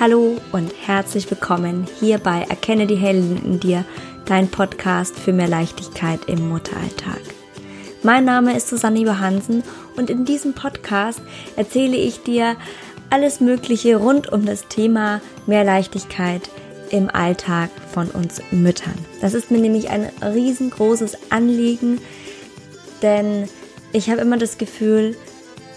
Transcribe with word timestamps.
Hallo 0.00 0.38
und 0.50 0.72
herzlich 0.86 1.30
willkommen 1.30 1.86
hier 2.00 2.18
bei 2.18 2.42
Erkenne 2.42 2.88
die 2.88 2.96
Helden 2.96 3.40
in 3.44 3.60
dir, 3.60 3.84
dein 4.26 4.48
Podcast 4.48 5.16
für 5.16 5.32
mehr 5.32 5.46
Leichtigkeit 5.46 6.20
im 6.26 6.48
Mutteralltag. 6.48 7.20
Mein 8.02 8.24
Name 8.24 8.56
ist 8.56 8.68
Susanne 8.68 8.98
Johansen 8.98 9.62
und 9.96 10.10
in 10.10 10.24
diesem 10.24 10.52
Podcast 10.52 11.22
erzähle 11.54 11.96
ich 11.96 12.24
dir 12.24 12.56
alles 13.08 13.40
Mögliche 13.40 13.96
rund 13.96 14.32
um 14.32 14.44
das 14.44 14.66
Thema 14.66 15.20
mehr 15.46 15.62
Leichtigkeit 15.62 16.50
im 16.90 17.08
Alltag 17.08 17.70
von 17.92 18.08
uns 18.10 18.42
Müttern. 18.50 18.98
Das 19.20 19.32
ist 19.32 19.52
mir 19.52 19.58
nämlich 19.58 19.90
ein 19.90 20.10
riesengroßes 20.20 21.30
Anliegen, 21.30 22.00
denn 23.00 23.48
ich 23.92 24.10
habe 24.10 24.22
immer 24.22 24.38
das 24.38 24.58
Gefühl, 24.58 25.16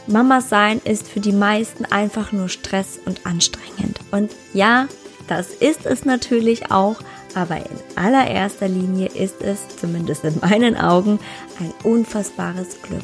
Mama 0.08 0.42
sein 0.42 0.82
ist 0.84 1.08
für 1.08 1.20
die 1.20 1.34
meisten 1.34 1.86
einfach 1.86 2.32
nur 2.32 2.50
Stress 2.50 3.00
und 3.06 3.26
anstrengend. 3.26 3.97
Und 4.12 4.32
ja, 4.54 4.88
das 5.28 5.50
ist 5.50 5.86
es 5.86 6.06
natürlich 6.06 6.72
auch, 6.72 6.98
aber 7.36 7.58
in 7.58 7.78
allererster 7.96 8.68
Linie 8.68 9.08
ist 9.08 9.42
es, 9.42 9.60
zumindest 9.80 10.24
in 10.24 10.40
meinen 10.42 10.78
Augen, 10.78 11.20
ein 11.60 11.74
unfassbares 11.84 12.82
Glück. 12.82 13.04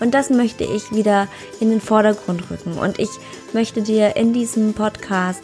Und 0.00 0.14
das 0.14 0.30
möchte 0.30 0.64
ich 0.64 0.92
wieder 0.92 1.28
in 1.60 1.70
den 1.70 1.80
Vordergrund 1.80 2.50
rücken. 2.50 2.74
Und 2.74 2.98
ich 2.98 3.10
möchte 3.52 3.82
dir 3.82 4.16
in 4.16 4.32
diesem 4.32 4.74
Podcast 4.74 5.42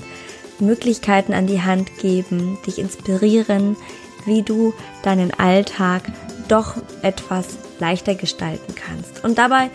Möglichkeiten 0.59 1.35
an 1.35 1.47
die 1.47 1.63
Hand 1.63 1.99
geben, 1.99 2.59
dich 2.67 2.79
inspirieren, 2.79 3.77
wie 4.25 4.43
du 4.43 4.75
deinen 5.03 5.33
Alltag 5.33 6.03
doch 6.49 6.77
etwas 7.03 7.59
leichter 7.79 8.15
gestalten 8.15 8.75
kannst. 8.75 9.25
Und 9.25 9.39
dabei 9.39 9.71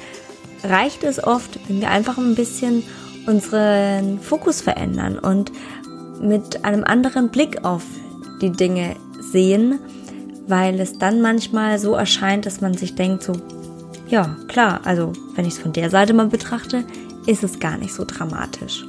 reicht 0.63 1.03
es 1.03 1.23
oft, 1.23 1.59
wenn 1.67 1.81
wir 1.81 1.89
einfach 1.89 2.17
ein 2.17 2.35
bisschen 2.35 2.83
unseren 3.27 4.19
Fokus 4.19 4.61
verändern 4.61 5.17
und 5.19 5.51
mit 6.21 6.65
einem 6.65 6.83
anderen 6.83 7.29
Blick 7.29 7.63
auf 7.63 7.83
die 8.41 8.51
Dinge 8.51 8.95
sehen, 9.19 9.79
weil 10.47 10.79
es 10.79 10.97
dann 10.97 11.21
manchmal 11.21 11.79
so 11.79 11.93
erscheint, 11.93 12.45
dass 12.45 12.61
man 12.61 12.73
sich 12.73 12.95
denkt, 12.95 13.23
so, 13.23 13.33
ja, 14.07 14.35
klar, 14.47 14.81
also 14.83 15.13
wenn 15.35 15.45
ich 15.45 15.53
es 15.53 15.59
von 15.59 15.73
der 15.73 15.89
Seite 15.89 16.13
mal 16.13 16.27
betrachte, 16.27 16.83
ist 17.25 17.43
es 17.43 17.59
gar 17.59 17.77
nicht 17.77 17.93
so 17.93 18.03
dramatisch. 18.05 18.85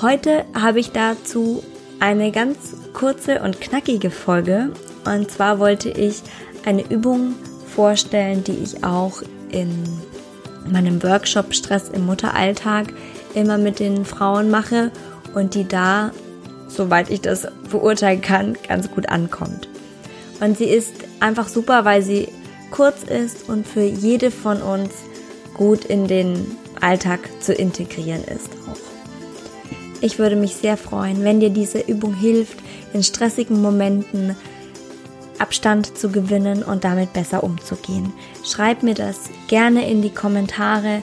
Heute 0.00 0.44
habe 0.54 0.80
ich 0.80 0.90
dazu 0.90 1.62
eine 2.00 2.32
ganz 2.32 2.74
kurze 2.92 3.40
und 3.42 3.60
knackige 3.60 4.10
Folge. 4.10 4.70
Und 5.04 5.30
zwar 5.30 5.58
wollte 5.58 5.90
ich 5.90 6.22
eine 6.64 6.82
Übung 6.90 7.34
vorstellen, 7.74 8.42
die 8.44 8.52
ich 8.52 8.84
auch 8.84 9.22
in 9.50 9.70
meinem 10.70 11.02
Workshop 11.02 11.54
Stress 11.54 11.88
im 11.88 12.06
Mutteralltag 12.06 12.92
immer 13.34 13.58
mit 13.58 13.78
den 13.78 14.04
Frauen 14.04 14.50
mache 14.50 14.90
und 15.34 15.54
die 15.54 15.66
da, 15.66 16.10
soweit 16.68 17.10
ich 17.10 17.20
das 17.20 17.46
beurteilen 17.70 18.20
kann, 18.20 18.56
ganz 18.68 18.90
gut 18.90 19.08
ankommt. 19.08 19.68
Und 20.40 20.58
sie 20.58 20.68
ist 20.68 20.92
einfach 21.20 21.48
super, 21.48 21.84
weil 21.84 22.02
sie 22.02 22.28
kurz 22.70 23.02
ist 23.02 23.48
und 23.48 23.66
für 23.66 23.82
jede 23.84 24.30
von 24.30 24.60
uns 24.60 24.90
gut 25.54 25.84
in 25.84 26.08
den 26.08 26.56
Alltag 26.80 27.20
zu 27.40 27.52
integrieren 27.52 28.24
ist 28.24 28.50
auch. 28.68 28.76
Ich 30.00 30.18
würde 30.18 30.34
mich 30.34 30.56
sehr 30.56 30.76
freuen, 30.76 31.22
wenn 31.22 31.38
dir 31.38 31.50
diese 31.50 31.78
Übung 31.78 32.14
hilft, 32.14 32.58
in 32.92 33.02
stressigen 33.04 33.62
Momenten 33.62 34.36
Abstand 35.42 35.98
zu 35.98 36.10
gewinnen 36.10 36.62
und 36.62 36.84
damit 36.84 37.12
besser 37.12 37.42
umzugehen. 37.42 38.12
Schreib 38.44 38.84
mir 38.84 38.94
das 38.94 39.28
gerne 39.48 39.90
in 39.90 40.00
die 40.00 40.14
Kommentare 40.14 41.02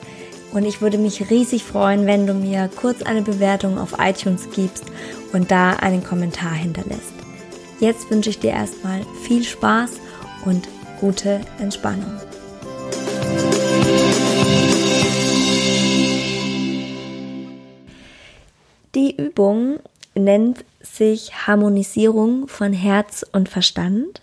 und 0.53 0.63
ich 0.65 0.81
würde 0.81 0.97
mich 0.97 1.29
riesig 1.29 1.65
freuen, 1.65 2.05
wenn 2.05 2.25
du 2.25 2.33
mir 2.33 2.69
kurz 2.73 3.01
eine 3.01 3.21
Bewertung 3.21 3.77
auf 3.77 3.95
iTunes 3.99 4.47
gibst 4.55 4.85
und 5.33 5.51
da 5.51 5.73
einen 5.73 6.03
Kommentar 6.03 6.53
hinterlässt. 6.53 7.13
Jetzt 7.81 8.09
wünsche 8.09 8.29
ich 8.29 8.39
dir 8.39 8.51
erstmal 8.51 9.01
viel 9.23 9.43
Spaß 9.43 9.91
und 10.45 10.69
gute 11.01 11.41
Entspannung. 11.59 12.19
Die 18.95 19.15
Übung 19.17 19.79
nennt 20.15 20.63
sich 20.81 21.45
Harmonisierung 21.45 22.47
von 22.47 22.73
Herz 22.73 23.25
und 23.31 23.49
Verstand 23.49 24.21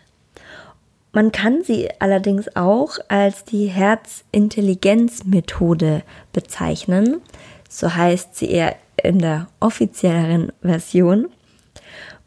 man 1.17 1.33
kann 1.33 1.65
sie 1.65 1.89
allerdings 1.99 2.55
auch 2.57 2.99
als 3.09 3.45
die 3.45 3.69
Herzintelligenzmethode 3.69 6.03
bezeichnen. 6.35 7.23
So 7.71 7.95
heißt 7.95 8.37
sie 8.37 8.51
eher 8.51 8.77
in 9.03 9.21
der 9.21 9.49
offizielleren 9.59 10.53
Version. 10.61 11.29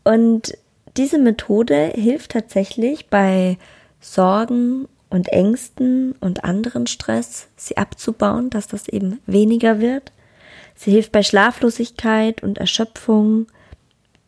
Und 0.04 0.58
diese 0.98 1.20
Methode 1.20 1.92
hilft 1.94 2.32
tatsächlich 2.32 3.10
bei 3.10 3.60
Sorgen 4.00 4.88
und 5.12 5.28
Ängsten 5.28 6.14
und 6.14 6.44
anderen 6.44 6.88
Stress, 6.88 7.48
sie 7.58 7.78
abzubauen, 7.78 8.50
dass 8.50 8.66
das 8.66 8.88
eben 8.88 9.20
weniger 9.28 9.80
wird. 9.80 10.12
Sie 10.74 10.90
hilft 10.90 11.12
bei 11.12 11.22
Schlaflosigkeit 11.22 12.42
und 12.42 12.58
Erschöpfung. 12.58 13.46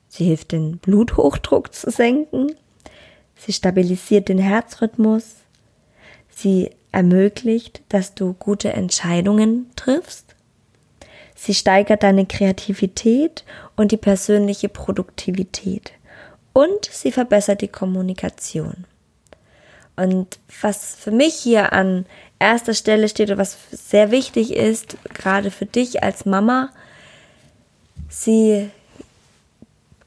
Sie 0.08 0.26
hilft 0.26 0.52
den 0.52 0.78
Bluthochdruck 0.78 1.74
zu 1.74 1.90
senken 1.90 2.52
sie 3.44 3.54
stabilisiert 3.54 4.30
den 4.30 4.38
Herzrhythmus, 4.38 5.36
sie 6.30 6.72
ermöglicht, 6.92 7.82
dass 7.90 8.14
du 8.14 8.34
gute 8.34 8.74
Entscheidungen 8.74 9.70
triffst, 9.76 10.36
sie 11.36 11.54
steigert 11.54 12.04
deine 12.04 12.26
Kreativität 12.26 13.44
und 13.76 13.92
die 13.92 13.98
persönliche 13.98 14.70
Produktivität. 14.70 15.94
Und 16.54 16.86
sie 16.92 17.14
verbessert 17.14 17.62
die 17.62 17.70
Kommunikation. 17.70 18.86
Und 19.96 20.40
was 20.62 20.96
für 20.96 21.12
mich 21.12 21.36
hier 21.36 21.72
an 21.72 22.06
erster 22.40 22.74
Stelle 22.74 23.08
steht 23.08 23.32
und 23.32 23.38
was 23.38 23.58
sehr 23.72 24.12
wichtig 24.12 24.54
ist, 24.54 24.98
gerade 25.14 25.50
für 25.50 25.66
dich 25.66 26.04
als 26.04 26.26
Mama, 26.26 26.70
sie 28.10 28.70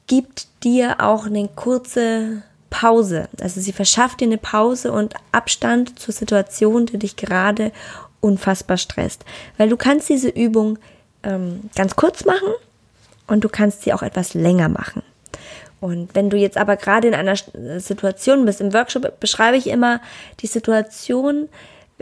gibt 0.07 0.49
dir 0.63 1.01
auch 1.01 1.27
eine 1.27 1.49
kurze 1.49 2.43
Pause. 2.75 3.29
Also 3.41 3.61
sie 3.61 3.73
verschafft 3.73 4.21
dir 4.21 4.25
eine 4.25 4.37
Pause 4.37 4.91
und 4.91 5.15
Abstand 5.31 5.97
zur 5.97 6.13
Situation, 6.13 6.87
die 6.87 6.99
dich 6.99 7.15
gerade 7.15 7.71
unfassbar 8.21 8.79
stresst. 8.79 9.25
Weil 9.59 9.69
du 9.69 9.77
kannst 9.77 10.09
diese 10.09 10.29
Übung 10.29 10.81
ähm, 11.23 11.71
ganz 11.77 11.95
kurz 11.95 12.25
machen 12.25 12.49
und 13.29 13.45
du 13.45 13.49
kannst 13.49 13.83
sie 13.83 13.93
auch 13.93 14.03
etwas 14.03 14.35
länger 14.35 14.69
machen. 14.69 15.03
Und 15.81 16.17
wenn 16.17 16.31
du 16.31 16.37
jetzt 16.37 16.57
aber 16.57 16.77
gerade 16.77 17.07
in 17.07 17.15
einer 17.15 17.37
Situation 17.79 18.45
bist, 18.45 18.61
im 18.61 18.75
Workshop 18.75 19.21
beschreibe 19.21 19.57
ich 19.57 19.69
immer 19.69 20.01
die 20.41 20.49
Situation, 20.49 21.49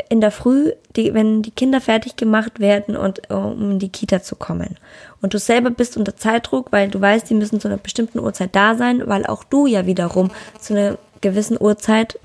in 0.08 0.20
der 0.20 0.30
Früh, 0.30 0.72
die, 0.96 1.12
wenn 1.12 1.42
die 1.42 1.50
Kinder 1.50 1.80
fertig 1.80 2.16
gemacht 2.16 2.60
werden 2.60 2.96
und 2.96 3.30
um 3.30 3.72
in 3.72 3.78
die 3.78 3.90
Kita 3.90 4.22
zu 4.22 4.36
kommen. 4.36 4.78
Und 5.20 5.34
du 5.34 5.38
selber 5.38 5.70
bist 5.70 5.96
unter 5.96 6.16
Zeitdruck, 6.16 6.72
weil 6.72 6.88
du 6.88 7.00
weißt, 7.00 7.28
die 7.28 7.34
müssen 7.34 7.60
zu 7.60 7.68
einer 7.68 7.76
bestimmten 7.76 8.18
Uhrzeit 8.18 8.54
da 8.54 8.74
sein, 8.74 9.02
weil 9.06 9.26
auch 9.26 9.44
du 9.44 9.66
ja 9.66 9.86
wiederum 9.86 10.30
zu 10.58 10.74
einer 10.74 10.98
gewissen 11.20 11.60
Uhrzeit 11.60 12.18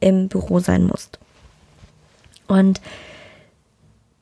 im 0.00 0.28
Büro 0.28 0.60
sein 0.60 0.84
musst. 0.84 1.18
Und 2.46 2.80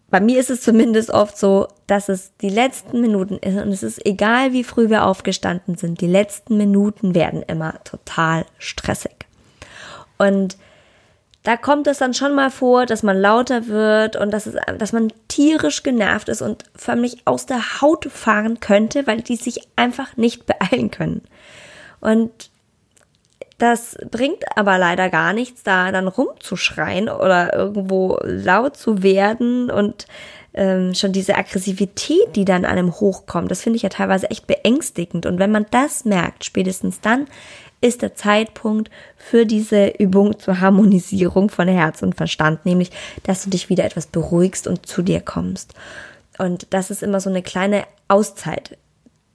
bei 0.09 0.21
mir 0.21 0.39
ist 0.39 0.51
es 0.51 0.63
zumindest 0.63 1.11
oft 1.11 1.37
so, 1.37 1.69
dass 1.87 2.09
es 2.09 2.33
die 2.41 2.49
letzten 2.49 3.01
Minuten 3.01 3.37
ist 3.39 3.57
und 3.57 3.71
es 3.71 3.83
ist 3.83 4.05
egal, 4.07 4.53
wie 4.53 4.65
früh 4.65 4.89
wir 4.89 5.05
aufgestanden 5.05 5.77
sind, 5.77 6.01
die 6.01 6.07
letzten 6.07 6.57
Minuten 6.57 7.15
werden 7.15 7.43
immer 7.43 7.83
total 7.85 8.47
stressig. 8.59 9.27
Und 10.17 10.57
da 11.47 11.57
kommt 11.57 11.87
es 11.87 11.99
dann 11.99 12.13
schon 12.13 12.35
mal 12.35 12.51
vor, 12.51 12.87
dass 12.87 13.05
man 13.05 13.17
lauter 13.17 13.69
wird 13.69 14.17
und 14.17 14.33
dass, 14.33 14.47
es, 14.47 14.57
dass 14.79 14.93
man 14.93 15.13
tierisch 15.29 15.85
genervt 15.85 16.29
ist 16.29 16.43
und 16.43 16.65
förmlich 16.75 17.19
aus 17.25 17.47
der 17.47 17.81
Haut 17.81 18.07
fahren 18.07 18.59
könnte, 18.59 19.07
weil 19.07 19.23
die 19.23 19.37
sich 19.37 19.61
einfach 19.77 20.17
nicht 20.17 20.45
beeilen 20.47 20.91
können. 20.91 21.23
Und 22.01 22.51
das 23.59 23.97
bringt 24.11 24.45
aber 24.57 24.79
leider 24.79 25.09
gar 25.09 25.33
nichts, 25.33 25.63
da 25.63 25.91
dann 25.91 26.09
rumzuschreien 26.09 27.09
oder 27.09 27.55
irgendwo 27.55 28.19
laut 28.23 28.77
zu 28.77 29.03
werden 29.03 29.71
und 29.71 30.07
ähm, 30.53 30.95
schon 30.95 31.13
diese 31.13 31.37
Aggressivität, 31.37 32.35
die 32.35 32.45
dann 32.45 32.65
einem 32.65 32.99
hochkommt, 32.99 33.51
das 33.51 33.63
finde 33.63 33.77
ich 33.77 33.83
ja 33.83 33.89
teilweise 33.89 34.31
echt 34.31 34.47
beängstigend. 34.47 35.27
Und 35.27 35.39
wenn 35.39 35.53
man 35.53 35.67
das 35.71 36.05
merkt, 36.05 36.45
spätestens 36.45 37.01
dann 37.01 37.27
ist 37.83 38.03
der 38.03 38.15
Zeitpunkt 38.15 38.91
für 39.17 39.45
diese 39.45 39.89
Übung 39.89 40.39
zur 40.39 40.61
Harmonisierung 40.61 41.51
von 41.51 41.69
Herz 41.69 42.03
und 42.03 42.15
Verstand, 42.15 42.65
nämlich, 42.65 42.91
dass 43.23 43.45
du 43.45 43.51
dich 43.51 43.69
wieder 43.69 43.85
etwas 43.85 44.07
beruhigst 44.07 44.67
und 44.67 44.87
zu 44.87 45.03
dir 45.03 45.21
kommst. 45.21 45.75
Und 46.39 46.67
das 46.71 46.91
ist 46.91 47.03
immer 47.03 47.21
so 47.21 47.31
eine 47.31 47.43
kleine 47.43 47.85
Auszeit. 48.09 48.79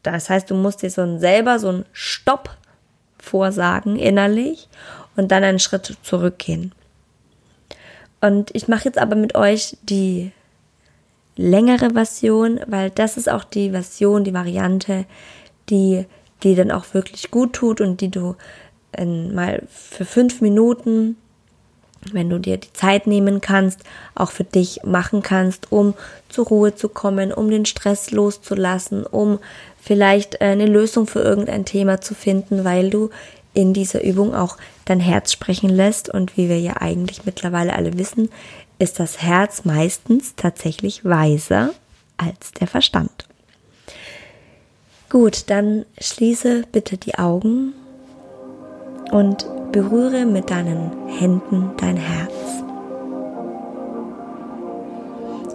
Das 0.03 0.29
heißt, 0.29 0.49
du 0.49 0.55
musst 0.55 0.81
dir 0.81 0.89
so 0.89 1.01
ein, 1.01 1.19
selber 1.19 1.59
so 1.59 1.69
einen 1.69 1.85
Stopp 1.91 2.57
vorsagen 3.21 3.97
innerlich 3.97 4.67
und 5.15 5.31
dann 5.31 5.43
einen 5.43 5.59
Schritt 5.59 5.97
zurückgehen. 6.03 6.73
Und 8.19 8.53
ich 8.53 8.67
mache 8.67 8.85
jetzt 8.85 8.97
aber 8.97 9.15
mit 9.15 9.35
euch 9.35 9.77
die 9.83 10.31
längere 11.35 11.91
Version, 11.91 12.59
weil 12.67 12.89
das 12.89 13.17
ist 13.17 13.29
auch 13.29 13.43
die 13.43 13.71
Version, 13.71 14.23
die 14.23 14.33
Variante, 14.33 15.05
die 15.69 16.05
dir 16.43 16.55
dann 16.55 16.71
auch 16.71 16.93
wirklich 16.93 17.31
gut 17.31 17.53
tut 17.53 17.81
und 17.81 18.01
die 18.01 18.09
du 18.09 18.35
in, 18.97 19.33
mal 19.33 19.63
für 19.69 20.05
fünf 20.05 20.41
Minuten, 20.41 21.17
wenn 22.11 22.29
du 22.29 22.39
dir 22.39 22.57
die 22.57 22.73
Zeit 22.73 23.07
nehmen 23.07 23.41
kannst, 23.41 23.81
auch 24.15 24.31
für 24.31 24.43
dich 24.43 24.81
machen 24.83 25.21
kannst, 25.21 25.71
um 25.71 25.93
zur 26.29 26.47
Ruhe 26.47 26.75
zu 26.75 26.89
kommen, 26.89 27.31
um 27.31 27.49
den 27.49 27.65
Stress 27.65 28.11
loszulassen, 28.11 29.05
um 29.05 29.39
vielleicht 29.79 30.41
eine 30.41 30.65
Lösung 30.65 31.07
für 31.07 31.21
irgendein 31.21 31.65
Thema 31.65 32.01
zu 32.01 32.13
finden, 32.13 32.63
weil 32.63 32.89
du 32.89 33.09
in 33.53 33.73
dieser 33.73 34.03
Übung 34.03 34.33
auch 34.33 34.57
dein 34.85 34.99
Herz 34.99 35.31
sprechen 35.31 35.69
lässt. 35.69 36.09
Und 36.09 36.37
wie 36.37 36.49
wir 36.49 36.59
ja 36.59 36.77
eigentlich 36.79 37.25
mittlerweile 37.25 37.73
alle 37.73 37.97
wissen, 37.97 38.29
ist 38.79 38.99
das 38.99 39.21
Herz 39.21 39.65
meistens 39.65 40.35
tatsächlich 40.35 41.05
weiser 41.05 41.73
als 42.17 42.51
der 42.53 42.67
Verstand. 42.67 43.27
Gut, 45.09 45.43
dann 45.47 45.85
schließe 45.99 46.63
bitte 46.71 46.97
die 46.97 47.15
Augen 47.15 47.73
und 49.11 49.45
berühre 49.71 50.25
mit 50.25 50.49
deinen 50.49 50.91
Händen 51.07 51.71
dein 51.77 51.97
Herz. 51.97 52.63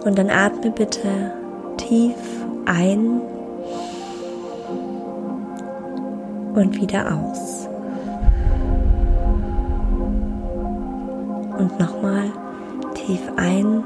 Und 0.05 0.17
dann 0.17 0.29
atme 0.29 0.71
bitte 0.71 1.33
tief 1.77 2.15
ein 2.65 3.21
und 6.55 6.81
wieder 6.81 7.13
aus. 7.13 7.67
Und 11.57 11.79
nochmal 11.79 12.31
tief 12.93 13.21
ein 13.35 13.83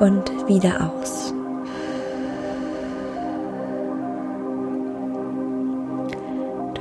und 0.00 0.48
wieder 0.48 0.90
aus. 0.90 1.34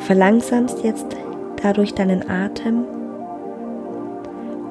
Verlangsamst 0.10 0.84
jetzt 0.84 1.06
dadurch 1.62 1.94
deinen 1.94 2.28
Atem 2.28 2.84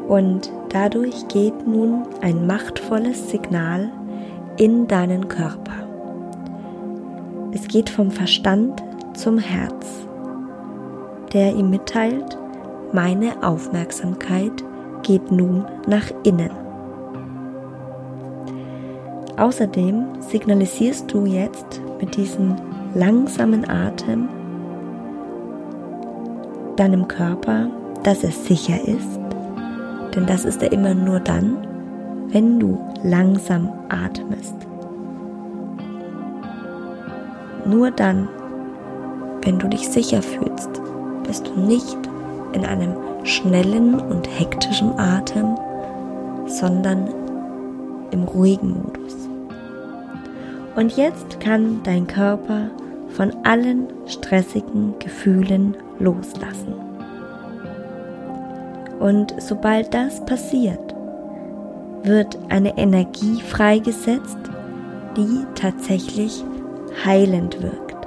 und 0.09 0.51
dadurch 0.71 1.29
geht 1.29 1.65
nun 1.65 2.03
ein 2.23 2.45
machtvolles 2.45 3.31
Signal 3.31 3.89
in 4.57 4.89
deinen 4.89 5.29
Körper. 5.29 5.87
Es 7.53 7.69
geht 7.69 7.89
vom 7.89 8.11
Verstand 8.11 8.83
zum 9.15 9.39
Herz, 9.39 9.87
der 11.33 11.55
ihm 11.55 11.71
mitteilt, 11.71 12.37
meine 12.93 13.41
Aufmerksamkeit 13.41 14.65
geht 15.05 15.31
nun 15.31 15.65
nach 15.87 16.11
innen. 16.25 16.51
Außerdem 19.37 20.05
signalisierst 20.19 21.13
du 21.13 21.27
jetzt 21.27 21.81
mit 22.01 22.17
diesem 22.17 22.57
langsamen 22.97 23.71
Atem 23.71 24.29
deinem 26.79 27.09
Körper, 27.09 27.69
dass 28.05 28.23
er 28.23 28.31
sicher 28.31 28.81
ist, 28.87 29.19
denn 30.15 30.27
das 30.27 30.45
ist 30.45 30.63
er 30.63 30.73
immer 30.73 30.95
nur 30.95 31.21
dann, 31.21 31.57
wenn 32.29 32.61
du 32.61 32.79
langsam 33.03 33.69
atmest. 33.89 34.55
Nur 37.65 37.91
dann, 37.91 38.29
wenn 39.43 39.59
du 39.59 39.69
dich 39.69 39.89
sicher 39.89 40.23
fühlst, 40.23 40.71
bist 41.27 41.49
du 41.49 41.61
nicht 41.61 41.99
in 42.53 42.65
einem 42.65 42.95
schnellen 43.25 44.01
und 44.01 44.27
hektischen 44.39 44.99
Atem, 44.99 45.57
sondern 46.47 47.09
im 48.11 48.23
ruhigen 48.25 48.83
Modus. 48.83 49.15
Und 50.77 50.97
jetzt 50.97 51.41
kann 51.41 51.81
dein 51.83 52.07
Körper 52.07 52.71
von 53.19 53.33
allen 53.43 53.89
stressigen 54.07 54.95
Gefühlen 55.01 55.77
loslassen. 55.99 56.73
Und 59.01 59.35
sobald 59.39 59.93
das 59.93 60.25
passiert, 60.25 60.95
wird 62.05 62.39
eine 62.49 62.79
Energie 62.79 63.41
freigesetzt, 63.41 64.39
die 65.17 65.45
tatsächlich 65.57 66.45
heilend 67.05 67.61
wirkt. 67.61 68.07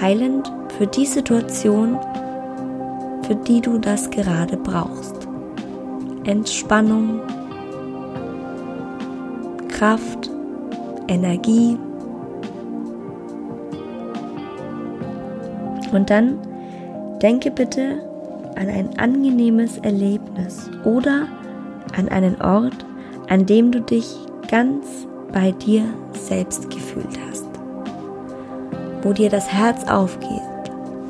Heilend 0.00 0.50
für 0.78 0.86
die 0.86 1.04
Situation, 1.04 1.98
für 3.26 3.34
die 3.34 3.60
du 3.60 3.76
das 3.76 4.08
gerade 4.08 4.56
brauchst. 4.56 5.28
Entspannung, 6.24 7.20
Kraft, 9.68 10.30
Energie. 11.08 11.76
Und 15.92 16.10
dann 16.10 16.38
denke 17.22 17.50
bitte 17.50 17.98
an 18.56 18.68
ein 18.68 18.98
angenehmes 18.98 19.78
Erlebnis 19.78 20.70
oder 20.84 21.26
an 21.96 22.08
einen 22.08 22.40
Ort, 22.40 22.84
an 23.28 23.46
dem 23.46 23.70
du 23.70 23.80
dich 23.80 24.14
ganz 24.48 24.86
bei 25.32 25.52
dir 25.52 25.84
selbst 26.12 26.70
gefühlt 26.70 27.18
hast, 27.28 27.46
wo 29.02 29.12
dir 29.12 29.30
das 29.30 29.52
Herz 29.52 29.88
aufgeht, 29.88 30.28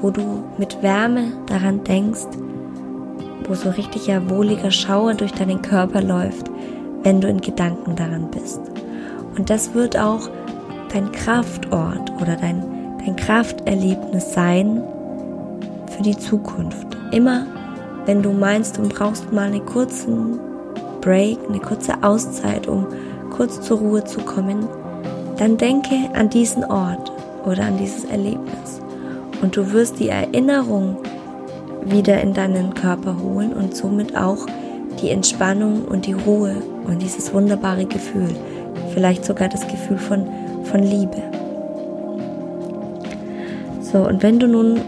wo 0.00 0.10
du 0.10 0.44
mit 0.58 0.82
Wärme 0.82 1.32
daran 1.46 1.82
denkst, 1.84 2.26
wo 3.48 3.54
so 3.54 3.70
richtiger 3.70 4.30
wohliger 4.30 4.70
Schauer 4.70 5.14
durch 5.14 5.32
deinen 5.32 5.62
Körper 5.62 6.02
läuft, 6.02 6.50
wenn 7.02 7.20
du 7.20 7.28
in 7.28 7.40
Gedanken 7.40 7.96
daran 7.96 8.30
bist. 8.30 8.60
Und 9.36 9.50
das 9.50 9.74
wird 9.74 9.98
auch 9.98 10.30
dein 10.92 11.10
Kraftort 11.10 12.12
oder 12.20 12.36
dein, 12.36 12.62
dein 13.04 13.16
Krafterlebnis 13.16 14.32
sein 14.32 14.82
für 15.90 16.02
die 16.02 16.16
Zukunft. 16.16 16.86
Immer 17.10 17.46
wenn 18.06 18.22
du 18.22 18.32
meinst, 18.32 18.78
du 18.78 18.88
brauchst 18.88 19.32
mal 19.32 19.46
einen 19.46 19.64
kurzen 19.64 20.40
Break, 21.00 21.38
eine 21.48 21.60
kurze 21.60 22.02
Auszeit, 22.02 22.66
um 22.66 22.86
kurz 23.30 23.60
zur 23.60 23.78
Ruhe 23.78 24.04
zu 24.04 24.20
kommen, 24.20 24.66
dann 25.36 25.56
denke 25.56 25.94
an 26.14 26.28
diesen 26.28 26.64
Ort 26.64 27.12
oder 27.44 27.64
an 27.64 27.76
dieses 27.78 28.04
Erlebnis 28.04 28.80
und 29.40 29.56
du 29.56 29.72
wirst 29.72 29.98
die 29.98 30.08
Erinnerung 30.08 30.96
wieder 31.84 32.20
in 32.20 32.32
deinen 32.32 32.74
Körper 32.74 33.16
holen 33.20 33.52
und 33.52 33.76
somit 33.76 34.16
auch 34.16 34.46
die 35.00 35.10
Entspannung 35.10 35.84
und 35.84 36.06
die 36.06 36.12
Ruhe 36.12 36.56
und 36.86 37.02
dieses 37.02 37.34
wunderbare 37.34 37.84
Gefühl, 37.84 38.30
vielleicht 38.94 39.24
sogar 39.24 39.48
das 39.48 39.66
Gefühl 39.66 39.98
von, 39.98 40.26
von 40.64 40.80
Liebe. 40.80 41.22
So, 43.92 43.98
und 43.98 44.22
wenn 44.22 44.38
du 44.38 44.48
nun 44.48 44.80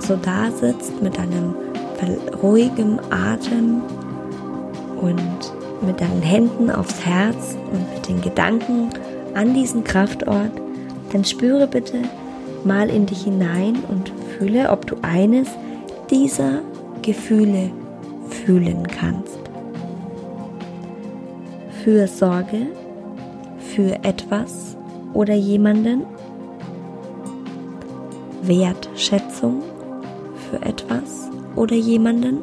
so 0.00 0.16
da 0.16 0.50
sitzt 0.50 1.02
mit 1.02 1.16
deinem 1.16 1.54
ruhigen 2.42 2.98
Atem 3.10 3.82
und 5.00 5.86
mit 5.86 6.00
deinen 6.00 6.22
Händen 6.22 6.70
aufs 6.70 7.04
Herz 7.04 7.56
und 7.72 7.94
mit 7.94 8.08
den 8.08 8.20
Gedanken 8.20 8.90
an 9.34 9.54
diesen 9.54 9.82
Kraftort, 9.82 10.50
dann 11.12 11.24
spüre 11.24 11.66
bitte, 11.66 12.02
mal 12.64 12.90
in 12.90 13.06
dich 13.06 13.24
hinein 13.24 13.78
und 13.88 14.12
fühle, 14.36 14.70
ob 14.70 14.86
du 14.86 14.96
eines 15.02 15.48
dieser 16.10 16.60
Gefühle 17.02 17.70
fühlen 18.28 18.86
kannst. 18.86 19.38
Fürsorge 21.82 22.66
für 23.74 24.04
etwas 24.04 24.76
oder 25.14 25.34
jemanden, 25.34 26.02
Wertschätzung 28.42 29.62
für 30.50 30.62
etwas 30.62 31.28
oder 31.56 31.74
jemanden, 31.74 32.38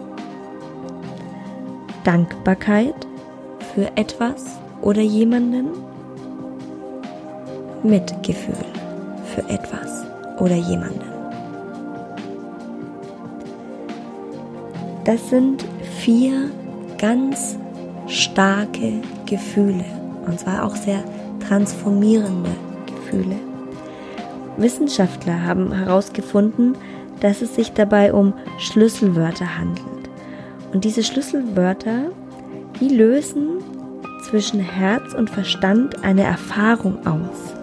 Dankbarkeit 2.03 3.07
für 3.73 3.95
etwas 3.97 4.45
oder 4.81 5.01
jemanden, 5.01 5.69
Mitgefühl 7.83 8.65
für 9.33 9.49
etwas 9.49 10.05
oder 10.39 10.55
jemanden. 10.55 11.01
Das 15.05 15.29
sind 15.29 15.63
vier 15.99 16.49
ganz 16.97 17.57
starke 18.07 18.93
Gefühle 19.25 19.85
und 20.25 20.39
zwar 20.39 20.63
auch 20.63 20.75
sehr 20.75 21.03
transformierende 21.47 22.49
Gefühle. 22.87 23.35
Wissenschaftler 24.57 25.43
haben 25.43 25.71
herausgefunden, 25.71 26.75
dass 27.19 27.41
es 27.41 27.55
sich 27.55 27.73
dabei 27.73 28.13
um 28.13 28.33
Schlüsselwörter 28.57 29.57
handelt. 29.57 30.09
Und 30.73 30.83
diese 30.83 31.03
Schlüsselwörter, 31.03 32.11
die 32.79 32.89
lösen 32.89 33.59
zwischen 34.29 34.59
Herz 34.59 35.13
und 35.13 35.29
Verstand 35.29 36.03
eine 36.03 36.23
Erfahrung 36.23 37.05
aus 37.05 37.55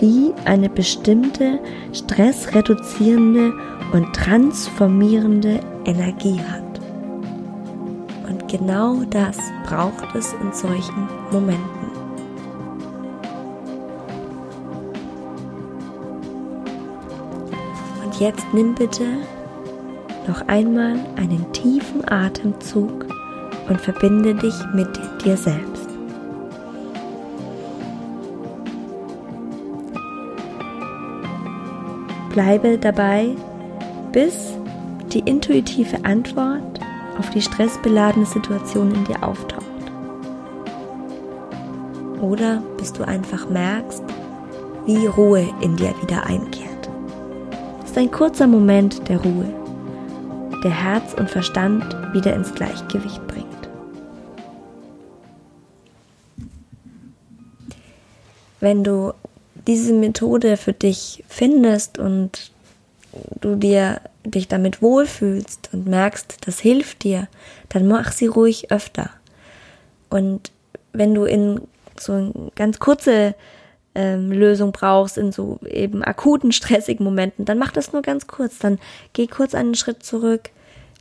die 0.00 0.32
eine 0.44 0.68
bestimmte 0.68 1.58
stressreduzierende 1.92 3.52
und 3.92 4.14
transformierende 4.14 5.60
Energie 5.84 6.40
hat. 6.40 6.62
genau 8.50 9.02
das 9.10 9.36
braucht 9.66 10.14
es 10.14 10.32
in 10.40 10.50
solchen 10.54 11.06
Momenten. 11.30 11.77
Und 18.18 18.24
jetzt 18.24 18.52
nimm 18.52 18.74
bitte 18.74 19.04
noch 20.26 20.48
einmal 20.48 20.96
einen 21.14 21.52
tiefen 21.52 22.02
Atemzug 22.08 23.06
und 23.68 23.80
verbinde 23.80 24.34
dich 24.34 24.56
mit 24.74 24.88
dir 25.24 25.36
selbst. 25.36 25.88
Bleibe 32.30 32.76
dabei, 32.76 33.36
bis 34.10 34.52
die 35.12 35.20
intuitive 35.20 36.04
Antwort 36.04 36.80
auf 37.20 37.30
die 37.30 37.40
stressbeladene 37.40 38.26
Situation 38.26 38.92
in 38.96 39.04
dir 39.04 39.22
auftaucht. 39.22 39.64
Oder 42.20 42.64
bis 42.78 42.92
du 42.92 43.06
einfach 43.06 43.48
merkst, 43.48 44.02
wie 44.86 45.06
Ruhe 45.06 45.48
in 45.60 45.76
dir 45.76 45.94
wieder 46.02 46.26
einkehrt. 46.26 46.57
Ist 47.88 47.96
ein 47.96 48.10
kurzer 48.10 48.46
Moment 48.46 49.08
der 49.08 49.16
Ruhe, 49.16 49.46
der 50.62 50.70
Herz 50.70 51.14
und 51.14 51.30
Verstand 51.30 51.82
wieder 52.12 52.34
ins 52.34 52.54
Gleichgewicht 52.54 53.26
bringt. 53.26 53.46
Wenn 58.60 58.84
du 58.84 59.14
diese 59.66 59.94
Methode 59.94 60.58
für 60.58 60.74
dich 60.74 61.24
findest 61.28 61.98
und 61.98 62.52
du 63.40 63.56
dir 63.56 64.02
dich 64.22 64.48
damit 64.48 64.82
wohlfühlst 64.82 65.70
und 65.72 65.86
merkst, 65.86 66.46
das 66.46 66.60
hilft 66.60 67.04
dir, 67.04 67.26
dann 67.70 67.88
mach 67.88 68.12
sie 68.12 68.26
ruhig 68.26 68.70
öfter. 68.70 69.08
Und 70.10 70.52
wenn 70.92 71.14
du 71.14 71.24
in 71.24 71.62
so 71.98 72.50
ganz 72.54 72.80
kurze 72.80 73.34
ähm, 73.98 74.30
Lösung 74.30 74.70
brauchst, 74.70 75.18
in 75.18 75.32
so 75.32 75.58
eben 75.68 76.04
akuten, 76.04 76.52
stressigen 76.52 77.04
Momenten, 77.04 77.44
dann 77.44 77.58
mach 77.58 77.72
das 77.72 77.92
nur 77.92 78.02
ganz 78.02 78.26
kurz. 78.28 78.58
Dann 78.58 78.78
geh 79.12 79.26
kurz 79.26 79.54
einen 79.54 79.74
Schritt 79.74 80.04
zurück, 80.04 80.50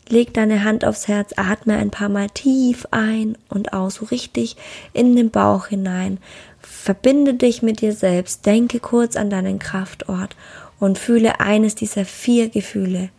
leg 0.10 0.34
deine 0.34 0.64
Hand 0.64 0.84
aufs 0.84 1.08
Herz, 1.08 1.34
atme 1.38 1.78
ein 1.78 1.92
paar 1.92 2.10
Mal 2.10 2.30
tief 2.30 2.88
ein 2.92 3.38
und 3.50 3.72
aus, 3.72 3.96
so 3.96 4.06
richtig 4.06 4.58
in 4.94 5.16
den 5.16 5.30
Bauch 5.30 5.68
hinein. 5.68 6.18
Verbinde 6.60 7.36
dich 7.36 7.62
mit 7.62 7.82
dir 7.82 7.94
selbst, 7.94 8.46
denke 8.46 8.80
kurz 8.80 9.16
an 9.16 9.30
deinen 9.30 9.60
Kraftort 9.60 10.36
und 10.80 10.98
fühle 10.98 11.40
eines 11.40 11.76
dieser 11.76 12.04
vier 12.04 12.50
Gefühle. 12.50 13.10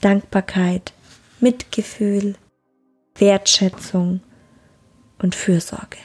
Dankbarkeit, 0.00 0.92
Mitgefühl, 1.40 2.36
Wertschätzung 3.16 4.20
und 5.18 5.34
Fürsorge. 5.34 5.98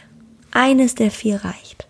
Eines 0.52 0.96
der 0.96 1.12
vier 1.12 1.44
reicht. 1.46 1.88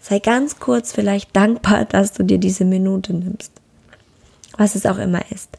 Sei 0.00 0.18
ganz 0.18 0.58
kurz 0.58 0.92
vielleicht 0.92 1.34
dankbar, 1.34 1.84
dass 1.84 2.12
du 2.12 2.22
dir 2.22 2.38
diese 2.38 2.64
Minute 2.64 3.12
nimmst. 3.12 3.52
Was 4.56 4.74
es 4.74 4.86
auch 4.86 4.98
immer 4.98 5.22
ist. 5.30 5.50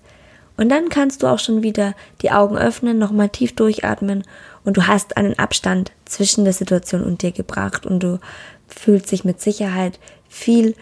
Und 0.58 0.70
dann 0.70 0.90
kannst 0.90 1.24
du 1.24 1.28
auch 1.28 1.40
schon 1.40 1.64
wieder 1.64 1.94
die 2.22 2.32
Augen 2.32 2.58
öffnen, 2.58 2.98
nochmal 2.98 3.30
tief 3.30 3.56
durchatmen 3.56 4.24
und 4.66 4.76
du 4.76 4.88
hast 4.88 5.16
einen 5.16 5.40
Abstand 5.40 5.94
zwischen 6.04 6.44
der 6.44 6.52
Situation 6.52 7.04
und 7.04 7.22
dir 7.22 7.32
gebracht 7.32 7.86
und 7.86 8.04
du 8.04 8.20
fühlst 8.68 9.10
dich 9.12 9.24
mit 9.24 9.40
Sicherheit 9.40 10.00
viel 10.28 10.76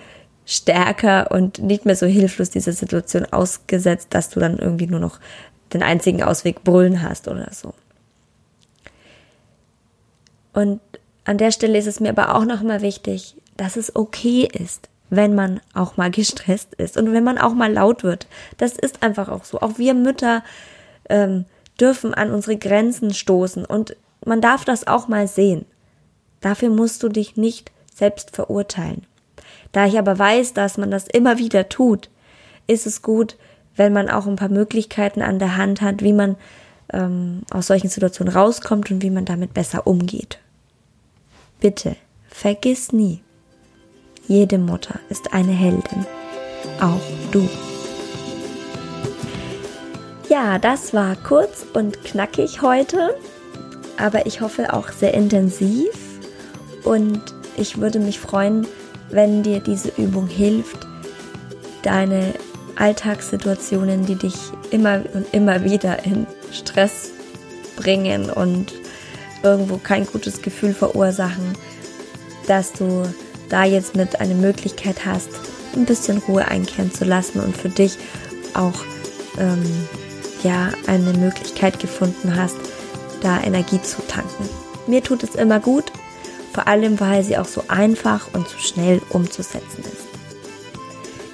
stärker 0.47 1.29
und 1.29 1.59
nicht 1.59 1.85
mehr 1.85 1.95
so 1.95 2.07
hilflos 2.07 2.49
dieser 2.49 2.71
Situation 2.71 3.25
ausgesetzt, 3.25 4.07
dass 4.11 4.29
du 4.29 4.39
dann 4.39 4.57
irgendwie 4.57 4.87
nur 4.87 4.99
noch 4.99 5.19
den 5.73 5.83
einzigen 5.83 6.23
Ausweg 6.23 6.63
brüllen 6.63 7.03
hast 7.03 7.27
oder 7.27 7.49
so. 7.51 7.73
Und 10.53 10.79
an 11.23 11.37
der 11.37 11.51
Stelle 11.51 11.77
ist 11.77 11.85
es 11.85 11.99
mir 11.99 12.09
aber 12.09 12.33
auch 12.33 12.45
nochmal 12.45 12.81
wichtig, 12.81 13.35
dass 13.57 13.75
es 13.75 13.95
okay 13.95 14.47
ist, 14.51 14.89
wenn 15.09 15.35
man 15.35 15.61
auch 15.73 15.97
mal 15.97 16.11
gestresst 16.11 16.73
ist 16.75 16.97
und 16.97 17.13
wenn 17.13 17.23
man 17.23 17.37
auch 17.37 17.53
mal 17.53 17.71
laut 17.71 18.03
wird. 18.03 18.27
Das 18.57 18.73
ist 18.73 19.03
einfach 19.03 19.29
auch 19.29 19.45
so. 19.45 19.59
Auch 19.61 19.77
wir 19.77 19.93
Mütter 19.93 20.43
ähm, 21.09 21.45
dürfen 21.79 22.13
an 22.13 22.31
unsere 22.31 22.57
Grenzen 22.57 23.13
stoßen 23.13 23.65
und 23.65 23.95
man 24.25 24.41
darf 24.41 24.65
das 24.65 24.87
auch 24.87 25.07
mal 25.07 25.27
sehen. 25.27 25.65
Dafür 26.41 26.69
musst 26.69 27.03
du 27.03 27.09
dich 27.09 27.37
nicht 27.37 27.71
selbst 27.93 28.35
verurteilen. 28.35 29.05
Da 29.71 29.85
ich 29.85 29.97
aber 29.97 30.17
weiß, 30.17 30.53
dass 30.53 30.77
man 30.77 30.91
das 30.91 31.07
immer 31.07 31.37
wieder 31.37 31.69
tut, 31.69 32.09
ist 32.67 32.85
es 32.85 33.01
gut, 33.01 33.37
wenn 33.75 33.93
man 33.93 34.09
auch 34.09 34.27
ein 34.27 34.35
paar 34.35 34.49
Möglichkeiten 34.49 35.21
an 35.21 35.39
der 35.39 35.57
Hand 35.57 35.81
hat, 35.81 36.01
wie 36.01 36.13
man 36.13 36.35
ähm, 36.91 37.43
aus 37.51 37.67
solchen 37.67 37.89
Situationen 37.89 38.33
rauskommt 38.33 38.91
und 38.91 39.01
wie 39.01 39.09
man 39.09 39.25
damit 39.25 39.53
besser 39.53 39.87
umgeht. 39.87 40.39
Bitte, 41.59 41.95
vergiss 42.29 42.91
nie, 42.91 43.21
jede 44.27 44.57
Mutter 44.57 44.99
ist 45.09 45.33
eine 45.33 45.51
Heldin, 45.51 46.05
auch 46.79 47.01
du. 47.31 47.47
Ja, 50.29 50.59
das 50.59 50.93
war 50.93 51.15
kurz 51.15 51.65
und 51.73 52.03
knackig 52.03 52.61
heute, 52.61 53.15
aber 53.97 54.25
ich 54.25 54.41
hoffe 54.41 54.73
auch 54.73 54.89
sehr 54.91 55.13
intensiv 55.13 55.93
und 56.83 57.21
ich 57.55 57.79
würde 57.79 57.99
mich 57.99 58.19
freuen, 58.19 58.67
wenn 59.09 59.43
dir 59.43 59.61
diese 59.61 59.89
Übung 59.97 60.27
hilft, 60.27 60.85
deine 61.81 62.33
Alltagssituationen, 62.75 64.05
die 64.05 64.15
dich 64.15 64.35
immer 64.69 65.01
und 65.13 65.33
immer 65.33 65.63
wieder 65.63 66.05
in 66.05 66.27
Stress 66.51 67.11
bringen 67.77 68.29
und 68.29 68.73
irgendwo 69.43 69.77
kein 69.77 70.05
gutes 70.05 70.41
Gefühl 70.41 70.73
verursachen, 70.73 71.53
dass 72.47 72.73
du 72.73 73.03
da 73.49 73.63
jetzt 73.63 73.95
mit 73.95 74.19
eine 74.19 74.35
Möglichkeit 74.35 75.05
hast, 75.05 75.29
ein 75.75 75.85
bisschen 75.85 76.17
Ruhe 76.19 76.47
einkehren 76.47 76.93
zu 76.93 77.05
lassen 77.05 77.39
und 77.39 77.55
für 77.55 77.69
dich 77.69 77.97
auch 78.53 78.83
ähm, 79.37 79.63
ja 80.43 80.71
eine 80.87 81.13
Möglichkeit 81.13 81.79
gefunden 81.79 82.35
hast, 82.35 82.55
da 83.21 83.41
Energie 83.41 83.81
zu 83.81 84.01
tanken. 84.07 84.49
Mir 84.87 85.03
tut 85.03 85.23
es 85.23 85.35
immer 85.35 85.59
gut, 85.59 85.91
vor 86.53 86.67
allem 86.67 86.99
weil 86.99 87.23
sie 87.23 87.37
auch 87.37 87.45
so 87.45 87.63
einfach 87.67 88.29
und 88.33 88.47
so 88.47 88.57
schnell 88.57 89.01
umzusetzen 89.09 89.83
ist. 89.83 90.07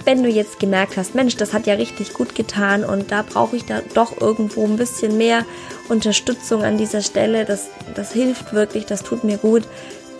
Wenn 0.06 0.22
du 0.22 0.28
jetzt 0.28 0.60
gemerkt 0.60 0.98
hast, 0.98 1.16
Mensch, 1.16 1.38
das 1.38 1.54
hat 1.54 1.66
ja 1.66 1.76
richtig 1.76 2.14
gut 2.14 2.36
getan 2.36 2.84
und 2.84 3.10
da 3.12 3.22
brauche 3.22 3.56
ich 3.56 3.64
da 3.64 3.82
doch 3.94 4.20
irgendwo 4.20 4.66
ein 4.66 4.76
bisschen 4.76 5.18
mehr 5.18 5.46
Unterstützung 5.88 6.64
an 6.64 6.78
dieser 6.78 7.02
Stelle, 7.02 7.46
das, 7.46 7.70
das 7.96 8.12
hilft 8.12 8.52
wirklich, 8.54 8.86
das 8.86 9.04
tut 9.04 9.24
mir 9.24 9.38
gut, 9.38 9.64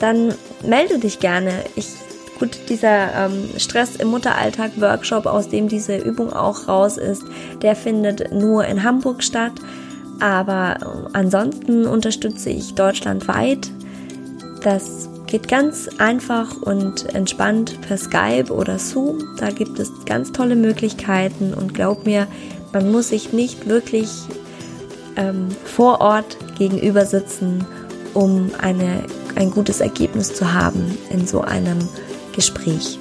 dann 0.04 0.34
melde 0.66 1.00
dich 1.00 1.20
gerne. 1.20 1.52
Ich, 1.76 1.88
gut, 2.40 2.58
dieser 2.70 3.14
ähm, 3.26 3.50
Stress 3.58 3.96
im 3.96 4.10
Mutteralltag 4.10 4.80
Workshop, 4.80 5.26
aus 5.26 5.50
dem 5.50 5.68
diese 5.68 5.98
Übung 5.98 6.34
auch 6.34 6.68
raus 6.68 6.98
ist, 6.98 7.24
der 7.62 7.76
findet 7.76 8.32
nur 8.32 8.66
in 8.66 8.84
Hamburg 8.84 9.24
statt. 9.24 9.54
Aber 10.20 10.78
äh, 10.80 11.10
ansonsten 11.14 11.88
unterstütze 11.88 12.50
ich 12.50 12.76
deutschlandweit 12.76 13.70
das 14.64 15.10
geht 15.28 15.48
ganz 15.48 15.90
einfach 15.98 16.62
und 16.62 17.14
entspannt 17.14 17.82
per 17.82 17.98
Skype 17.98 18.52
oder 18.52 18.80
Zoom. 18.80 19.36
Da 19.38 19.50
gibt 19.50 19.78
es 19.80 19.92
ganz 20.06 20.32
tolle 20.32 20.56
Möglichkeiten 20.56 21.54
und 21.54 21.74
glaub 21.74 22.06
mir, 22.06 22.28
man 22.72 22.92
muss 22.92 23.10
sich 23.10 23.34
nicht 23.34 23.68
wirklich 23.68 24.10
ähm, 25.16 25.50
vor 25.66 26.02
Ort 26.02 26.38
gegenüber 26.58 27.06
sitzen, 27.06 27.66
um 28.14 28.52
eine, 28.62 29.04
ein 29.36 29.52
gutes 29.52 29.82
Ergebnis 29.82 30.34
zu 30.34 30.54
haben 30.54 30.98
in 31.10 31.28
so 31.28 31.42
einem 31.42 31.80
Gespräch. 32.36 33.00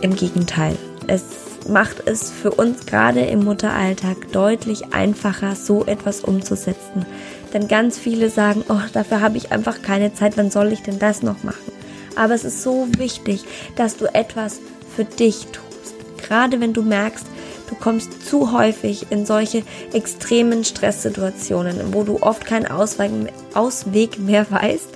Im 0.00 0.14
Gegenteil, 0.16 0.76
es 1.06 1.22
macht 1.68 2.06
es 2.06 2.30
für 2.30 2.50
uns 2.50 2.86
gerade 2.86 3.20
im 3.20 3.44
Mutteralltag 3.44 4.32
deutlich 4.32 4.92
einfacher, 4.92 5.54
so 5.56 5.84
etwas 5.86 6.20
umzusetzen. 6.20 7.06
Denn 7.52 7.68
ganz 7.68 7.98
viele 7.98 8.30
sagen, 8.30 8.64
oh, 8.68 8.80
dafür 8.92 9.20
habe 9.20 9.36
ich 9.36 9.52
einfach 9.52 9.82
keine 9.82 10.12
Zeit, 10.12 10.36
wann 10.36 10.50
soll 10.50 10.72
ich 10.72 10.82
denn 10.82 10.98
das 10.98 11.22
noch 11.22 11.42
machen? 11.42 11.72
Aber 12.16 12.34
es 12.34 12.44
ist 12.44 12.62
so 12.62 12.86
wichtig, 12.98 13.44
dass 13.76 13.96
du 13.96 14.12
etwas 14.12 14.60
für 14.94 15.04
dich 15.04 15.46
tust. 15.46 15.94
Gerade 16.18 16.60
wenn 16.60 16.72
du 16.72 16.82
merkst, 16.82 17.26
du 17.68 17.74
kommst 17.74 18.26
zu 18.28 18.52
häufig 18.52 19.06
in 19.10 19.26
solche 19.26 19.62
extremen 19.92 20.64
Stresssituationen, 20.64 21.92
wo 21.92 22.02
du 22.02 22.20
oft 22.20 22.44
keinen 22.44 22.66
Ausweg 22.66 24.18
mehr 24.18 24.46
weißt 24.50 24.88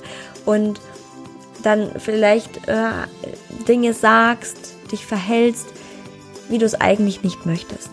und 0.49 0.81
dann 1.62 1.90
vielleicht 1.99 2.69
äh, 2.69 2.90
Dinge 3.69 3.93
sagst, 3.93 4.76
dich 4.90 5.05
verhältst, 5.05 5.67
wie 6.49 6.57
du 6.57 6.64
es 6.64 6.75
eigentlich 6.75 7.23
nicht 7.23 7.45
möchtest. 7.45 7.90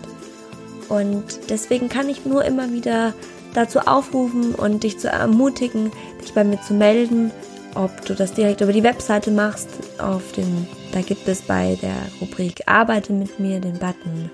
Und 0.87 1.49
deswegen 1.49 1.89
kann 1.89 2.07
ich 2.07 2.25
nur 2.25 2.45
immer 2.45 2.71
wieder 2.71 3.13
dazu 3.53 3.79
aufrufen 3.79 4.55
und 4.55 4.83
dich 4.83 4.97
zu 4.99 5.09
ermutigen, 5.09 5.91
dich 6.23 6.33
bei 6.33 6.45
mir 6.45 6.61
zu 6.61 6.73
melden, 6.73 7.31
ob 7.73 8.05
du 8.05 8.15
das 8.15 8.33
direkt 8.33 8.61
über 8.61 8.71
die 8.71 8.83
Webseite 8.83 9.31
machst. 9.31 9.67
Auf 9.97 10.31
den, 10.31 10.65
da 10.93 11.01
gibt 11.01 11.27
es 11.27 11.41
bei 11.41 11.77
der 11.81 11.97
Rubrik 12.21 12.61
Arbeite 12.67 13.11
mit 13.11 13.37
mir 13.37 13.59
den 13.59 13.79
Button 13.79 14.31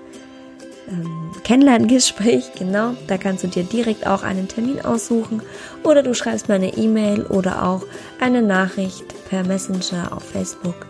ähm, 0.92 1.30
Kennenlerngespräch, 1.42 2.52
genau. 2.58 2.94
Da 3.06 3.18
kannst 3.18 3.42
du 3.44 3.48
dir 3.48 3.64
direkt 3.64 4.06
auch 4.06 4.22
einen 4.22 4.48
Termin 4.48 4.84
aussuchen 4.84 5.42
oder 5.82 6.02
du 6.02 6.14
schreibst 6.14 6.48
mir 6.48 6.54
eine 6.54 6.76
E-Mail 6.76 7.22
oder 7.22 7.64
auch 7.64 7.82
eine 8.20 8.42
Nachricht 8.42 9.04
per 9.28 9.44
Messenger 9.44 10.12
auf 10.12 10.24
Facebook. 10.24 10.86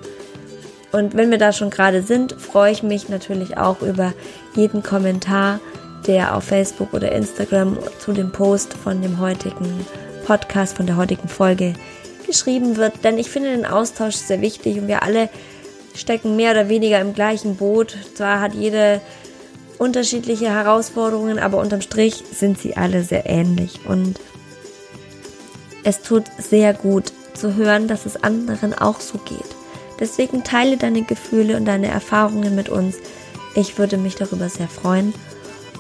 Und 0.92 1.16
wenn 1.16 1.30
wir 1.30 1.38
da 1.38 1.52
schon 1.52 1.70
gerade 1.70 2.02
sind, 2.02 2.32
freue 2.32 2.72
ich 2.72 2.82
mich 2.82 3.08
natürlich 3.08 3.56
auch 3.56 3.80
über 3.80 4.12
jeden 4.54 4.82
Kommentar, 4.82 5.58
der 6.06 6.36
auf 6.36 6.44
Facebook 6.44 6.92
oder 6.92 7.12
Instagram 7.12 7.78
zu 7.98 8.12
dem 8.12 8.30
Post 8.30 8.74
von 8.74 9.00
dem 9.00 9.18
heutigen 9.18 9.86
Podcast, 10.26 10.76
von 10.76 10.86
der 10.86 10.96
heutigen 10.96 11.28
Folge 11.28 11.72
geschrieben 12.26 12.76
wird. 12.76 13.04
Denn 13.04 13.18
ich 13.18 13.30
finde 13.30 13.50
den 13.50 13.64
Austausch 13.64 14.16
sehr 14.16 14.42
wichtig 14.42 14.78
und 14.78 14.88
wir 14.88 15.02
alle 15.02 15.30
stecken 15.94 16.36
mehr 16.36 16.52
oder 16.52 16.68
weniger 16.68 17.00
im 17.00 17.14
gleichen 17.14 17.56
Boot. 17.56 17.96
Zwar 18.14 18.40
hat 18.40 18.54
jede 18.54 19.00
unterschiedliche 19.82 20.48
Herausforderungen, 20.48 21.40
aber 21.40 21.58
unterm 21.58 21.80
Strich 21.80 22.22
sind 22.32 22.56
sie 22.56 22.76
alle 22.76 23.02
sehr 23.02 23.28
ähnlich. 23.28 23.80
Und 23.84 24.20
es 25.82 26.02
tut 26.02 26.24
sehr 26.38 26.72
gut 26.72 27.12
zu 27.34 27.56
hören, 27.56 27.88
dass 27.88 28.06
es 28.06 28.22
anderen 28.22 28.74
auch 28.74 29.00
so 29.00 29.18
geht. 29.18 29.56
Deswegen 29.98 30.44
teile 30.44 30.76
deine 30.76 31.02
Gefühle 31.02 31.56
und 31.56 31.64
deine 31.64 31.88
Erfahrungen 31.88 32.54
mit 32.54 32.68
uns. 32.68 32.96
Ich 33.56 33.76
würde 33.76 33.96
mich 33.96 34.14
darüber 34.14 34.48
sehr 34.48 34.68
freuen. 34.68 35.12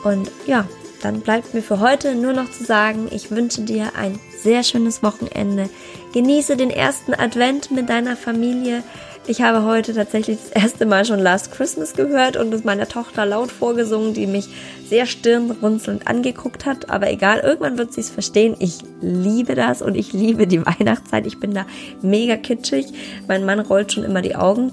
Und 0.02 0.30
ja, 0.46 0.66
dann 1.00 1.20
bleibt 1.20 1.54
mir 1.54 1.62
für 1.62 1.78
heute 1.78 2.16
nur 2.16 2.32
noch 2.32 2.50
zu 2.50 2.64
sagen, 2.64 3.08
ich 3.10 3.30
wünsche 3.30 3.62
dir 3.62 3.92
ein 3.96 4.18
sehr 4.36 4.64
schönes 4.64 5.02
Wochenende. 5.04 5.70
Genieße 6.12 6.56
den 6.56 6.70
ersten 6.70 7.14
Advent 7.14 7.70
mit 7.70 7.88
deiner 7.88 8.16
Familie. 8.16 8.82
Ich 9.28 9.40
habe 9.40 9.62
heute 9.62 9.94
tatsächlich 9.94 10.38
das 10.38 10.62
erste 10.62 10.84
Mal 10.84 11.04
schon 11.04 11.20
Last 11.20 11.52
Christmas 11.52 11.94
gehört 11.94 12.36
und 12.36 12.52
es 12.52 12.64
meiner 12.64 12.88
Tochter 12.88 13.24
laut 13.24 13.52
vorgesungen, 13.52 14.14
die 14.14 14.26
mich 14.26 14.48
sehr 14.88 15.06
stirnrunzelnd 15.06 16.08
angeguckt 16.08 16.66
hat. 16.66 16.90
Aber 16.90 17.08
egal, 17.08 17.38
irgendwann 17.38 17.78
wird 17.78 17.92
sie 17.92 18.00
es 18.00 18.10
verstehen. 18.10 18.56
Ich 18.58 18.78
liebe 19.00 19.54
das 19.54 19.80
und 19.80 19.94
ich 19.94 20.12
liebe 20.12 20.48
die 20.48 20.66
Weihnachtszeit. 20.66 21.24
Ich 21.28 21.38
bin 21.38 21.54
da 21.54 21.66
mega 22.02 22.36
kitschig. 22.36 22.86
Mein 23.28 23.44
Mann 23.44 23.60
rollt 23.60 23.92
schon 23.92 24.02
immer 24.02 24.22
die 24.22 24.34
Augen. 24.34 24.72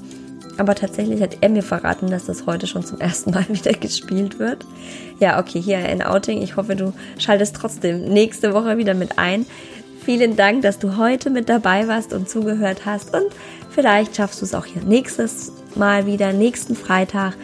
Aber 0.57 0.73
tatsächlich 0.73 1.21
hat 1.21 1.37
er 1.41 1.49
mir 1.49 1.63
verraten, 1.63 2.09
dass 2.09 2.25
das 2.25 2.47
heute 2.47 2.65
schon 2.65 2.83
zum 2.83 2.99
ersten 2.99 3.29
Mal 3.31 3.45
wieder 3.49 3.73
gespielt 3.73 4.39
wird. 4.39 4.65
Ja, 5.19 5.39
okay, 5.39 5.61
hier 5.61 5.77
ein 5.77 6.01
Outing. 6.01 6.41
Ich 6.41 6.55
hoffe, 6.55 6.75
du 6.75 6.91
schaltest 7.19 7.55
trotzdem 7.55 8.03
nächste 8.05 8.53
Woche 8.55 8.79
wieder 8.79 8.95
mit 8.95 9.19
ein. 9.19 9.45
Vielen 10.09 10.35
Dank, 10.35 10.63
dass 10.63 10.79
du 10.79 10.97
heute 10.97 11.29
mit 11.29 11.49
dabei 11.49 11.87
warst 11.87 12.13
und 12.13 12.27
zugehört 12.27 12.83
hast. 12.87 13.13
Und 13.13 13.27
vielleicht 13.69 14.15
schaffst 14.15 14.41
du 14.41 14.45
es 14.45 14.55
auch 14.55 14.65
hier 14.65 14.81
nächstes 14.81 15.51
Mal 15.75 16.07
wieder, 16.07 16.33
nächsten 16.33 16.75
Freitag, 16.75 17.35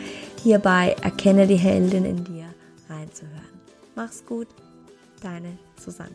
hierbei 0.42 0.96
Erkenne 1.04 1.46
die 1.46 1.58
Heldin 1.58 2.06
in 2.06 2.24
dir 2.24 2.48
reinzuhören. 2.90 3.62
Mach's 3.96 4.26
gut, 4.26 4.48
deine 5.22 5.60
Susanne. 5.80 6.10